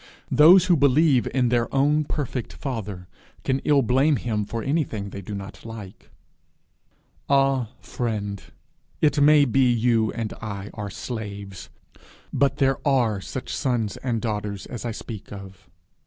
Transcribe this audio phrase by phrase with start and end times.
[0.31, 3.07] Those who believe in their own perfect father,
[3.43, 6.09] can ill blame him for anything they do not like.
[7.29, 8.41] Ah, friend,
[8.99, 11.69] it may be you and I are slaves,
[12.33, 15.69] but there are such sons and daughters as I speak of.